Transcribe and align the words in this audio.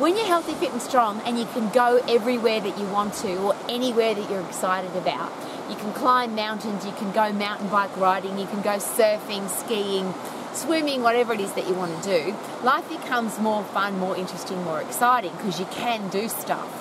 When 0.00 0.16
you're 0.16 0.24
healthy, 0.24 0.54
fit, 0.54 0.72
and 0.72 0.80
strong, 0.80 1.20
and 1.26 1.38
you 1.38 1.44
can 1.44 1.68
go 1.68 1.98
everywhere 2.08 2.58
that 2.58 2.78
you 2.78 2.86
want 2.86 3.12
to 3.16 3.36
or 3.36 3.54
anywhere 3.68 4.14
that 4.14 4.30
you're 4.30 4.40
excited 4.40 4.96
about, 4.96 5.30
you 5.68 5.76
can 5.76 5.92
climb 5.92 6.34
mountains, 6.34 6.86
you 6.86 6.92
can 6.92 7.12
go 7.12 7.30
mountain 7.34 7.68
bike 7.68 7.94
riding, 7.98 8.38
you 8.38 8.46
can 8.46 8.62
go 8.62 8.78
surfing, 8.78 9.50
skiing, 9.50 10.14
swimming, 10.54 11.02
whatever 11.02 11.34
it 11.34 11.40
is 11.40 11.52
that 11.52 11.68
you 11.68 11.74
want 11.74 12.02
to 12.02 12.08
do, 12.08 12.34
life 12.62 12.88
becomes 12.88 13.38
more 13.40 13.62
fun, 13.62 13.98
more 13.98 14.16
interesting, 14.16 14.64
more 14.64 14.80
exciting 14.80 15.32
because 15.32 15.60
you 15.60 15.66
can 15.66 16.08
do 16.08 16.30
stuff. 16.30 16.72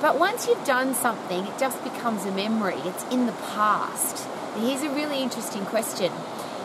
But 0.00 0.18
once 0.18 0.48
you've 0.48 0.64
done 0.64 0.94
something, 0.94 1.46
it 1.46 1.56
just 1.60 1.80
becomes 1.84 2.24
a 2.24 2.32
memory. 2.32 2.74
It's 2.78 3.04
in 3.04 3.26
the 3.26 3.38
past. 3.54 4.26
Here's 4.56 4.82
a 4.82 4.90
really 4.90 5.22
interesting 5.22 5.64
question. 5.64 6.10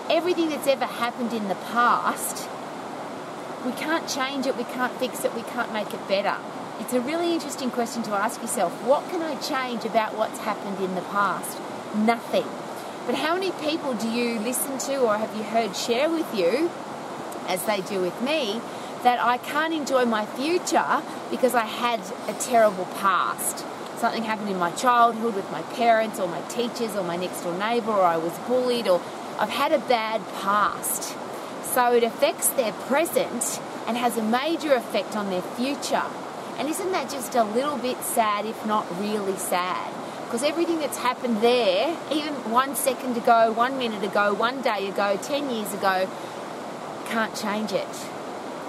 Everything 0.10 0.50
that's 0.50 0.66
ever 0.66 0.86
happened 0.86 1.34
in 1.34 1.50
the 1.50 1.56
past, 1.70 2.50
we 3.66 3.72
can't 3.74 4.08
change 4.08 4.46
it, 4.46 4.58
we 4.58 4.64
can't 4.64 4.94
fix 4.94 5.24
it, 5.26 5.34
we 5.34 5.44
can't 5.44 5.74
make 5.74 5.94
it 5.94 6.08
better. 6.08 6.38
It's 6.80 6.94
a 6.94 7.02
really 7.02 7.34
interesting 7.34 7.72
question 7.72 8.04
to 8.04 8.12
ask 8.12 8.42
yourself. 8.42 8.72
What 8.86 9.10
can 9.10 9.22
I 9.22 9.36
change 9.36 9.84
about 9.84 10.16
what's 10.16 10.40
happened 10.40 10.80
in 10.84 10.96
the 10.96 11.02
past? 11.02 11.58
Nothing. 11.96 12.46
But 13.08 13.16
how 13.16 13.34
many 13.34 13.52
people 13.52 13.94
do 13.94 14.08
you 14.10 14.40
listen 14.40 14.78
to 14.80 14.98
or 14.98 15.18
have 15.18 15.36
you 15.36 15.44
heard 15.44 15.76
share 15.76 16.10
with 16.10 16.36
you, 16.36 16.70
as 17.48 17.64
they 17.66 17.82
do 17.82 18.02
with 18.02 18.22
me, 18.22 18.62
that 19.04 19.20
I 19.20 19.38
can't 19.38 19.74
enjoy 19.74 20.06
my 20.06 20.26
future 20.26 21.02
because 21.32 21.56
I 21.56 21.66
had 21.66 22.02
a 22.28 22.34
terrible 22.34 22.86
past? 23.00 23.66
Something 23.98 24.24
happened 24.24 24.50
in 24.50 24.60
my 24.60 24.72
childhood 24.72 25.34
with 25.34 25.50
my 25.52 25.64
parents 25.64 26.20
or 26.20 26.28
my 26.28 26.42
teachers 26.42 26.96
or 26.96 27.04
my 27.04 27.16
next 27.16 27.42
door 27.42 27.58
neighbour, 27.58 27.92
or 27.92 28.04
I 28.04 28.18
was 28.18 28.38
bullied, 28.48 28.88
or 28.88 29.02
I've 29.40 29.50
had 29.50 29.72
a 29.72 29.80
bad 29.80 30.22
past. 30.42 31.16
So 31.78 31.94
it 31.94 32.04
affects 32.04 32.48
their 32.48 32.72
present 32.72 33.62
and 33.86 33.96
has 33.98 34.18
a 34.18 34.24
major 34.24 34.74
effect 34.74 35.16
on 35.16 35.30
their 35.30 35.44
future. 35.44 36.06
And 36.58 36.68
isn't 36.68 36.92
that 36.92 37.08
just 37.12 37.36
a 37.36 37.44
little 37.44 37.78
bit 37.78 38.02
sad, 38.02 38.48
if 38.48 38.66
not 38.66 38.88
really 39.00 39.38
sad? 39.38 39.94
Because 40.24 40.42
everything 40.42 40.80
that's 40.80 40.98
happened 40.98 41.40
there, 41.42 41.96
even 42.12 42.34
one 42.50 42.76
second 42.76 43.16
ago, 43.16 43.52
one 43.52 43.78
minute 43.78 44.04
ago, 44.04 44.34
one 44.34 44.64
day 44.64 44.88
ago, 44.88 45.20
10 45.22 45.52
years 45.52 45.72
ago, 45.72 46.10
can't 47.10 47.36
change 47.36 47.72
it. 47.74 48.08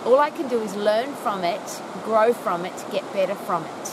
All 0.04 0.18
I 0.18 0.28
can 0.28 0.46
do 0.46 0.60
is 0.60 0.76
learn 0.76 1.14
from 1.14 1.44
it, 1.44 1.80
grow 2.04 2.34
from 2.34 2.66
it, 2.66 2.84
get 2.92 3.10
better 3.14 3.34
from 3.34 3.64
it. 3.64 3.86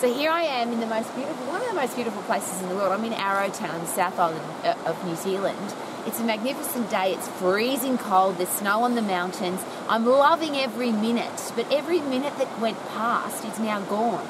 So 0.00 0.12
here 0.12 0.32
I 0.32 0.42
am 0.42 0.72
in 0.72 0.80
the 0.80 0.86
most 0.86 1.14
beautiful, 1.14 1.46
one 1.46 1.62
of 1.62 1.68
the 1.68 1.74
most 1.74 1.94
beautiful 1.94 2.22
places 2.22 2.60
in 2.60 2.68
the 2.70 2.74
world. 2.74 2.90
I'm 2.90 3.04
in 3.04 3.12
Arrowtown, 3.12 3.86
South 3.86 4.18
Island 4.18 4.42
uh, 4.64 4.74
of 4.84 5.04
New 5.04 5.14
Zealand. 5.14 5.74
It's 6.08 6.20
a 6.20 6.24
magnificent 6.24 6.88
day. 6.88 7.12
It's 7.12 7.28
freezing 7.28 7.98
cold. 7.98 8.38
There's 8.38 8.48
snow 8.48 8.82
on 8.82 8.94
the 8.94 9.02
mountains. 9.02 9.60
I'm 9.90 10.06
loving 10.06 10.56
every 10.56 10.90
minute, 10.90 11.52
but 11.54 11.70
every 11.70 12.00
minute 12.00 12.38
that 12.38 12.58
went 12.58 12.78
past 12.88 13.44
is 13.44 13.58
now 13.58 13.82
gone. 13.82 14.26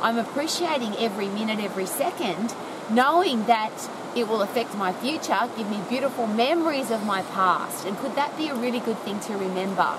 I'm 0.00 0.18
appreciating 0.18 0.94
every 0.98 1.26
minute, 1.26 1.58
every 1.58 1.86
second, 1.86 2.54
knowing 2.88 3.46
that 3.46 3.90
it 4.14 4.28
will 4.28 4.40
affect 4.40 4.76
my 4.76 4.92
future, 4.92 5.50
give 5.56 5.68
me 5.68 5.80
beautiful 5.88 6.28
memories 6.28 6.92
of 6.92 7.04
my 7.04 7.22
past. 7.22 7.84
And 7.84 7.98
could 7.98 8.14
that 8.14 8.36
be 8.38 8.46
a 8.46 8.54
really 8.54 8.78
good 8.78 8.98
thing 8.98 9.18
to 9.22 9.32
remember? 9.32 9.98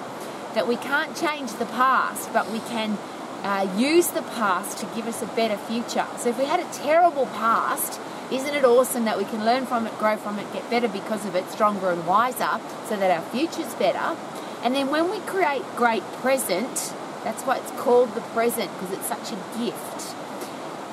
That 0.53 0.66
we 0.66 0.78
can't 0.78 1.14
change 1.17 1.52
the 1.56 1.66
past, 1.66 2.31
but 2.31 2.50
we 2.50 2.59
can 2.59 2.97
uh, 3.44 3.67
use 3.78 4.08
the 4.08 4.22
past 4.22 4.78
to 4.78 4.86
give 4.95 5.08
us 5.08 5.22
a 5.22 5.28
better 5.28 5.58
future. 5.58 6.08
So 6.19 6.30
if 6.30 6.39
we 6.39 6.45
had 6.45 6.62
a 6.62 6.72
terrible 6.72 7.25
past, 7.25 8.00
isn't 8.31 8.53
it 8.53 8.66
awesome 8.66 9.06
that 9.06 9.18
we 9.18 9.25
can 9.25 9.46
learn 9.46 9.66
from 9.66 9.88
it, 9.88 9.97
grow 10.00 10.18
from 10.18 10.40
it, 10.40 10.52
get 10.53 10.69
better 10.69 10.88
because 10.88 11.25
of 11.25 11.35
it, 11.35 11.50
stronger 11.50 11.91
and 11.91 12.06
wiser, 12.06 12.59
so 12.88 12.97
that 12.97 13.09
our 13.12 13.22
future's 13.31 13.74
better? 13.75 14.18
And 14.63 14.75
then 14.75 14.90
when 14.90 15.09
we 15.09 15.19
create 15.19 15.63
great 15.75 16.03
present, 16.22 16.94
that's 17.24 17.44
why 17.44 17.57
it's 17.57 17.72
called 17.72 18.13
the 18.16 18.22
present, 18.22 18.72
because 18.74 18.97
it's 18.97 19.07
such 19.07 19.31
a 19.31 19.57
gift. 19.57 20.16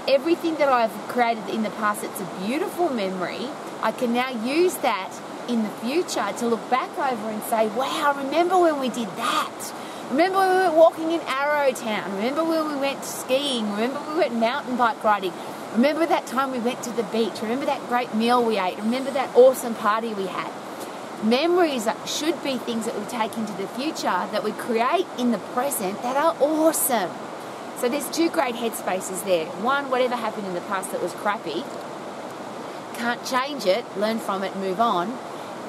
Everything 0.07 0.57
that 0.57 0.69
I've 0.69 0.93
created 1.09 1.49
in 1.49 1.63
the 1.63 1.71
past, 1.71 2.05
it's 2.05 2.21
a 2.21 2.47
beautiful 2.47 2.91
memory. 2.91 3.49
I 3.83 3.93
can 3.93 4.13
now 4.13 4.31
use 4.31 4.75
that 4.79 5.13
in 5.49 5.63
the 5.63 5.71
future 5.71 6.27
to 6.39 6.47
look 6.47 6.71
back 6.71 6.91
over 6.99 7.31
and 7.31 7.43
say, 7.45 7.69
wow, 7.69 8.15
remember 8.17 8.59
when 8.59 8.79
we 8.81 8.89
did 8.89 9.09
that? 9.17 9.73
Remember 10.15 10.39
we 10.39 10.69
were 10.69 10.77
walking 10.77 11.11
in 11.11 11.19
Arrowtown? 11.23 12.05
Remember 12.15 12.45
when 12.45 12.73
we 12.73 12.77
went 12.79 13.05
skiing? 13.05 13.69
Remember 13.73 14.01
we 14.13 14.19
went 14.19 14.33
mountain 14.37 14.77
bike 14.77 15.03
riding? 15.03 15.33
Remember 15.73 16.07
that 16.07 16.25
time 16.29 16.53
we 16.53 16.61
went 16.61 16.85
to 16.85 16.91
the 16.93 17.03
beach? 17.03 17.43
Remember 17.43 17.67
that 17.67 17.85
great 17.89 18.15
meal 18.15 18.41
we 18.41 18.57
ate? 18.57 18.77
Remember 18.79 19.11
that 19.11 19.35
awesome 19.35 19.75
party 19.75 20.15
we 20.15 20.27
had? 20.27 20.53
Memories 21.25 21.89
should 22.07 22.41
be 22.45 22.59
things 22.59 22.87
that 22.87 22.97
we 22.97 23.05
take 23.07 23.37
into 23.37 23.53
the 23.55 23.67
future 23.67 24.29
that 24.31 24.45
we 24.45 24.53
create 24.53 25.09
in 25.19 25.33
the 25.33 25.39
present 25.39 26.01
that 26.03 26.17
are 26.17 26.37
awesome. 26.41 27.11
So 27.79 27.89
there's 27.89 28.09
two 28.09 28.31
great 28.31 28.55
headspaces 28.55 29.25
there. 29.25 29.47
One, 29.47 29.91
whatever 29.91 30.15
happened 30.15 30.47
in 30.47 30.55
the 30.55 30.61
past 30.61 30.93
that 30.93 31.03
was 31.03 31.13
crappy, 31.15 31.65
can't 32.95 33.25
change 33.27 33.67
it, 33.67 33.85
learn 33.99 34.21
from 34.21 34.45
it, 34.45 34.55
move 34.55 34.79
on. 34.79 35.19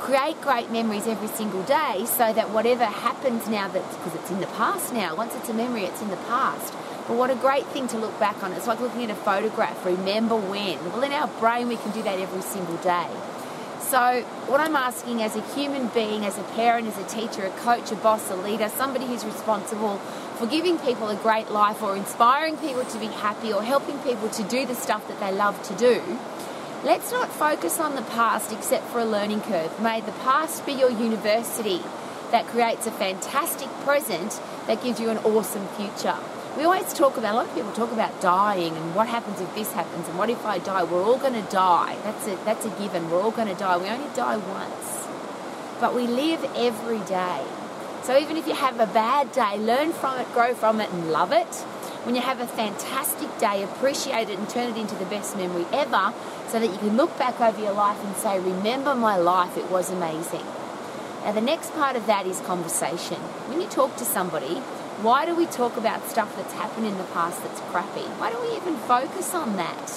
Create 0.06 0.40
great 0.42 0.72
memories 0.72 1.08
every 1.08 1.28
single 1.28 1.64
day 1.64 2.06
so 2.06 2.32
that 2.32 2.52
whatever 2.52 2.86
happens 2.86 3.48
now, 3.48 3.68
that 3.68 3.84
because 3.92 4.16
it's 4.16 4.32
in 4.32 4.40
the 4.40 4.48
past 4.48 4.94
now, 4.94 5.16
once 5.16 5.36
it's 5.36 5.50
a 5.50 5.54
memory, 5.54 5.84
it's 5.84 6.02
in 6.02 6.10
the 6.10 6.24
past 6.28 6.74
but 7.08 7.18
what 7.18 7.30
a 7.30 7.36
great 7.36 7.66
thing 7.68 7.88
to 7.90 8.00
look 8.00 8.20
back 8.20 8.42
on. 8.42 8.52
It's 8.54 8.66
like 8.66 8.80
looking 8.80 9.04
at 9.04 9.12
a 9.12 9.16
photograph, 9.16 9.86
remember 9.86 10.36
when. 10.36 10.84
Well, 10.92 11.04
in 11.04 11.12
our 11.12 11.28
brain, 11.40 11.68
we 11.68 11.78
can 11.78 11.92
do 11.92 12.02
that 12.02 12.20
every 12.20 12.42
single 12.42 12.78
day. 12.78 13.08
So, 13.80 14.24
what 14.48 14.60
I'm 14.60 14.76
asking 14.76 15.22
as 15.22 15.36
a 15.36 15.42
human 15.54 15.88
being, 15.90 16.26
as 16.26 16.40
a 16.40 16.44
parent, 16.56 16.88
as 16.88 16.98
a 16.98 17.08
teacher, 17.08 17.46
a 17.46 17.52
coach, 17.62 17.92
a 17.92 17.96
boss, 17.96 18.32
a 18.32 18.36
leader, 18.36 18.70
somebody 18.70 19.06
who's 19.06 19.24
responsible 19.24 20.00
for 20.40 20.48
giving 20.48 20.80
people 20.80 21.10
a 21.10 21.16
great 21.16 21.52
life 21.52 21.84
or 21.84 21.96
inspiring 21.96 22.58
people 22.58 22.84
to 22.84 22.98
be 22.98 23.06
happy 23.06 23.54
or 23.54 23.62
helping 23.62 24.00
people 24.00 24.28
to 24.30 24.44
do 24.44 24.66
the 24.66 24.74
stuff 24.74 25.08
that 25.08 25.20
they 25.20 25.32
love 25.32 25.62
to 25.68 25.76
do, 25.76 26.02
let's 26.86 27.12
not 27.12 27.30
focus 27.30 27.80
on 27.80 27.96
the 27.96 28.02
past 28.04 28.54
except 28.54 28.86
for 28.86 29.00
a 29.00 29.06
learning 29.06 29.42
curve. 29.42 29.82
May 29.82 30.00
the 30.02 30.14
past 30.14 30.66
be 30.66 30.72
your 30.72 30.90
university 30.90 31.82
that 32.32 32.48
creates 32.48 32.88
a 32.88 32.92
fantastic 32.92 33.68
present 33.84 34.40
that 34.68 34.82
gives 34.82 35.00
you 35.00 35.10
an 35.10 35.18
awesome 35.20 35.68
future 35.76 36.18
we 36.58 36.64
always 36.64 36.94
talk 36.94 37.18
about, 37.18 37.34
a 37.34 37.38
lot 37.38 37.48
of 37.48 37.54
people 37.54 37.72
talk 37.74 37.92
about 37.92 38.22
dying 38.22 38.76
and 38.76 38.96
what 38.96 39.08
happens 39.08 39.42
if 39.42 39.54
this 39.56 39.74
happens 39.74 40.08
and 40.08 40.18
what 40.18 40.30
if 40.30 40.46
I 40.46 40.60
die. 40.60 40.84
We're 40.84 41.04
all 41.04 41.18
going 41.18 41.34
to 41.34 41.52
die. 41.52 41.98
That's 42.04 42.28
a, 42.28 42.36
that's 42.46 42.66
a 42.66 42.70
given. 42.82 43.10
We're 43.12 43.22
all 43.22 43.32
going 43.32 43.50
to 43.50 43.56
die. 43.56 43.78
We 43.78 43.90
only 43.90 44.14
die 44.16 44.38
once. 44.38 45.08
But 45.82 45.94
we 45.94 46.08
live 46.08 46.46
every 46.56 47.00
day. 47.00 47.44
So 48.04 48.18
even 48.18 48.38
if 48.38 48.48
you 48.48 48.54
have 48.54 48.80
a 48.80 48.88
bad 48.88 49.34
day, 49.34 49.58
learn 49.58 49.92
from 49.92 50.20
it, 50.20 50.32
grow 50.32 50.54
from 50.54 50.80
it, 50.80 50.90
and 50.92 51.12
love 51.12 51.34
it. 51.34 51.66
When 52.06 52.14
you 52.14 52.22
have 52.22 52.40
a 52.40 52.46
fantastic 52.46 53.36
day, 53.40 53.64
appreciate 53.64 54.30
it 54.30 54.38
and 54.38 54.48
turn 54.48 54.70
it 54.70 54.78
into 54.78 54.94
the 54.94 55.06
best 55.06 55.36
memory 55.36 55.66
ever 55.74 56.14
so 56.48 56.60
that 56.60 56.68
you 56.68 56.78
can 56.78 56.96
look 56.96 57.18
back 57.18 57.42
over 57.42 57.60
your 57.60 57.72
life 57.74 57.98
and 58.06 58.16
say, 58.16 58.40
Remember 58.40 58.94
my 58.94 59.18
life, 59.18 59.58
it 59.58 59.72
was 59.72 59.90
amazing. 59.90 60.46
Now, 61.24 61.32
the 61.32 61.42
next 61.42 61.74
part 61.74 61.96
of 61.96 62.06
that 62.06 62.28
is 62.28 62.40
conversation. 62.42 63.18
When 63.50 63.60
you 63.60 63.68
talk 63.68 63.96
to 63.96 64.06
somebody, 64.06 64.58
why 65.02 65.26
do 65.26 65.34
we 65.34 65.48
talk 65.48 65.78
about 65.78 66.08
stuff 66.08 66.36
that's 66.36 66.54
happened 66.54 66.86
in 66.86 67.00
the 67.00 67.06
past 67.06 67.42
that's 67.42 67.60
crappy? 67.72 68.06
Why 68.20 68.32
do 68.32 68.40
we 68.40 68.56
even 68.56 68.76
focus 68.76 69.34
on 69.34 69.56
that? 69.56 69.90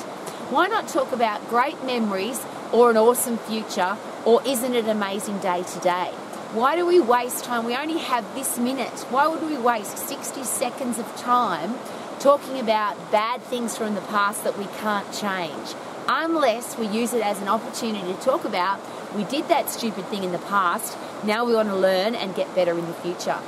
Why 0.49 0.67
not 0.67 0.89
talk 0.89 1.13
about 1.13 1.47
great 1.51 1.85
memories 1.85 2.41
or 2.73 2.91
an 2.91 2.97
awesome 2.97 3.37
future 3.37 3.99
or 4.25 4.43
isn't 4.47 4.75
it 4.75 4.85
an 4.85 4.91
amazing 4.91 5.41
day 5.41 5.63
today? 5.63 6.15
Why 6.55 6.75
do 6.75 6.87
we 6.87 6.99
waste 6.99 7.45
time? 7.45 7.67
We 7.67 7.77
only 7.77 7.99
have 7.99 8.25
this 8.35 8.59
minute. 8.59 9.05
Why 9.11 9.27
would 9.27 9.43
we 9.43 9.59
waste 9.59 9.99
60 9.99 10.43
seconds 10.45 10.99
of 10.99 11.15
time 11.15 11.75
talking 12.19 12.59
about 12.61 13.11
bad 13.11 13.43
things 13.43 13.77
from 13.77 13.95
the 13.95 14.01
past 14.03 14.45
that 14.45 14.59
we 14.59 14.67
can't 14.79 15.13
change? 15.13 15.75
Unless 16.09 16.79
we 16.79 16.87
use 16.87 17.13
it 17.13 17.23
as 17.23 17.41
an 17.41 17.49
opportunity 17.49 18.13
to 18.13 18.21
talk 18.21 18.45
about 18.45 18.81
we 19.15 19.25
did 19.25 19.49
that 19.49 19.71
stupid 19.71 20.05
thing 20.07 20.25
in 20.25 20.33
the 20.33 20.39
past, 20.39 20.97
now 21.25 21.45
we 21.45 21.55
want 21.55 21.69
to 21.69 21.77
learn 21.77 22.15
and 22.15 22.35
get 22.35 22.55
better 22.55 22.79
in 22.79 22.87
the 22.87 22.95
future. 22.95 23.39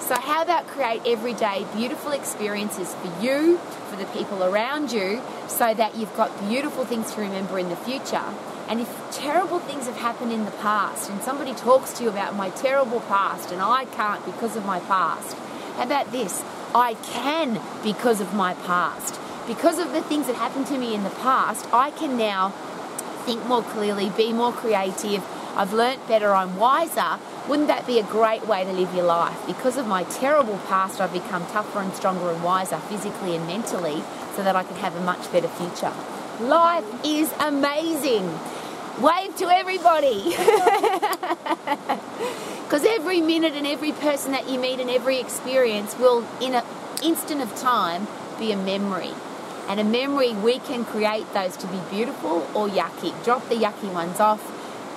So, 0.00 0.16
how 0.16 0.42
about 0.42 0.66
create 0.66 1.02
everyday 1.06 1.64
beautiful 1.74 2.12
experiences 2.12 2.94
for 2.94 3.22
you, 3.22 3.58
for 3.88 3.96
the 3.96 4.06
people 4.06 4.42
around 4.42 4.92
you, 4.92 5.22
so 5.48 5.72
that 5.72 5.94
you've 5.94 6.14
got 6.16 6.48
beautiful 6.48 6.84
things 6.84 7.14
to 7.14 7.20
remember 7.20 7.58
in 7.58 7.68
the 7.68 7.76
future? 7.76 8.24
And 8.68 8.80
if 8.80 8.88
terrible 9.12 9.60
things 9.60 9.86
have 9.86 9.96
happened 9.96 10.32
in 10.32 10.44
the 10.44 10.50
past 10.50 11.10
and 11.10 11.22
somebody 11.22 11.54
talks 11.54 11.92
to 11.94 12.02
you 12.02 12.08
about 12.08 12.34
my 12.34 12.50
terrible 12.50 13.00
past 13.00 13.50
and 13.50 13.62
I 13.62 13.84
can't 13.84 14.24
because 14.24 14.56
of 14.56 14.66
my 14.66 14.80
past, 14.80 15.36
how 15.76 15.84
about 15.84 16.12
this? 16.12 16.42
I 16.74 16.94
can 16.94 17.60
because 17.82 18.20
of 18.20 18.34
my 18.34 18.54
past. 18.54 19.20
Because 19.46 19.78
of 19.78 19.92
the 19.92 20.02
things 20.02 20.26
that 20.26 20.36
happened 20.36 20.66
to 20.68 20.78
me 20.78 20.94
in 20.94 21.04
the 21.04 21.10
past, 21.10 21.66
I 21.72 21.90
can 21.92 22.16
now 22.16 22.50
think 23.26 23.46
more 23.46 23.62
clearly, 23.62 24.10
be 24.10 24.32
more 24.32 24.52
creative. 24.52 25.22
I've 25.56 25.72
learnt 25.72 26.06
better, 26.08 26.34
I'm 26.34 26.56
wiser, 26.56 27.18
wouldn't 27.48 27.68
that 27.68 27.86
be 27.86 27.98
a 27.98 28.02
great 28.02 28.46
way 28.46 28.64
to 28.64 28.72
live 28.72 28.92
your 28.94 29.04
life? 29.04 29.38
Because 29.46 29.76
of 29.76 29.86
my 29.86 30.04
terrible 30.04 30.58
past, 30.66 31.00
I've 31.00 31.12
become 31.12 31.46
tougher 31.46 31.80
and 31.80 31.92
stronger 31.94 32.30
and 32.30 32.42
wiser 32.42 32.78
physically 32.78 33.36
and 33.36 33.46
mentally 33.46 34.02
so 34.34 34.42
that 34.42 34.56
I 34.56 34.64
can 34.64 34.76
have 34.76 34.96
a 34.96 35.00
much 35.00 35.30
better 35.30 35.48
future. 35.48 35.92
Life 36.40 36.84
is 37.04 37.32
amazing. 37.38 38.26
Wave 39.00 39.36
to 39.36 39.50
everybody. 39.50 40.34
Because 42.74 42.88
every 42.88 43.20
minute 43.20 43.52
and 43.52 43.68
every 43.68 43.92
person 43.92 44.32
that 44.32 44.50
you 44.50 44.58
meet 44.58 44.80
and 44.80 44.90
every 44.90 45.20
experience 45.20 45.96
will, 45.96 46.26
in 46.40 46.56
an 46.56 46.64
instant 47.04 47.40
of 47.40 47.54
time, 47.54 48.08
be 48.36 48.50
a 48.50 48.56
memory. 48.56 49.12
And 49.68 49.78
a 49.78 49.84
memory, 49.84 50.32
we 50.32 50.58
can 50.58 50.84
create 50.84 51.32
those 51.32 51.56
to 51.58 51.68
be 51.68 51.78
beautiful 51.88 52.38
or 52.52 52.68
yucky. 52.68 53.14
Drop 53.22 53.48
the 53.48 53.54
yucky 53.54 53.92
ones 53.92 54.18
off, 54.18 54.42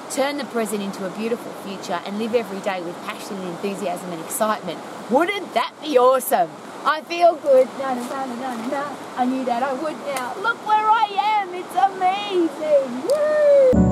turn 0.10 0.40
the 0.40 0.46
present 0.46 0.82
into 0.82 1.06
a 1.06 1.12
beautiful 1.12 1.52
future, 1.62 2.02
and 2.04 2.18
live 2.18 2.34
every 2.34 2.62
day 2.62 2.82
with 2.82 2.96
passion 3.04 3.38
and 3.38 3.50
enthusiasm 3.50 4.12
and 4.12 4.24
excitement. 4.24 4.80
Wouldn't 5.12 5.54
that 5.54 5.72
be 5.80 6.00
awesome? 6.00 6.50
I 6.84 7.02
feel 7.02 7.36
good. 7.36 7.68
Na, 7.78 7.94
na, 7.94 8.26
na, 8.26 8.56
na, 8.56 8.68
na. 8.70 8.96
I 9.18 9.26
knew 9.26 9.46
that 9.46 9.62
I 9.62 9.74
would 9.74 9.98
now. 10.16 10.34
Look 10.42 10.66
where 10.66 10.90
I 10.90 11.10
am. 11.38 11.54
It's 11.54 11.76
amazing. 11.76 13.04
Woo! 13.04 13.87